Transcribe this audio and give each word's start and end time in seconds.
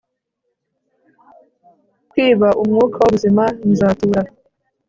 kwiba 2.09 2.47
umwuka 2.61 2.97
wubuzima, 3.01 3.43
nzatura 3.71 4.21